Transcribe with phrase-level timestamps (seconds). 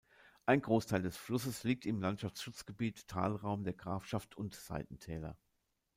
[0.47, 5.37] Ein Großteil des Flusses liegt im Landschaftsschutzgebiet Talraum der Grafschaft und Seitentäler.